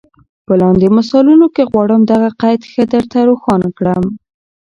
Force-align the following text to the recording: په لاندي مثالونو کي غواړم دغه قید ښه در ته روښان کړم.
په 0.45 0.53
لاندي 0.61 0.87
مثالونو 0.97 1.45
کي 1.55 1.63
غواړم 1.71 2.01
دغه 2.11 2.29
قید 2.41 2.61
ښه 2.71 2.83
در 2.91 3.03
ته 3.11 3.19
روښان 3.29 3.61
کړم. 3.77 4.03